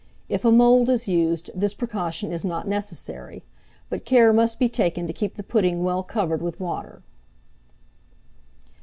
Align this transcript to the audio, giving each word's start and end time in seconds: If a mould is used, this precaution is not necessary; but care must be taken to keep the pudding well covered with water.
If 0.29 0.43
a 0.43 0.51
mould 0.51 0.89
is 0.89 1.07
used, 1.07 1.51
this 1.53 1.75
precaution 1.75 2.31
is 2.33 2.43
not 2.43 2.67
necessary; 2.67 3.43
but 3.87 4.03
care 4.03 4.33
must 4.33 4.57
be 4.57 4.67
taken 4.67 5.05
to 5.05 5.13
keep 5.13 5.35
the 5.35 5.43
pudding 5.43 5.83
well 5.83 6.01
covered 6.01 6.41
with 6.41 6.59
water. 6.59 7.03